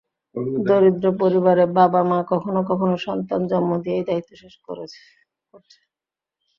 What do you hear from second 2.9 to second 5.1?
সন্তান জন্ম দিয়েই দায়িত্ব শেষ করছে।